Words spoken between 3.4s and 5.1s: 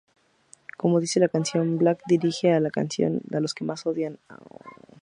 que odian aún más.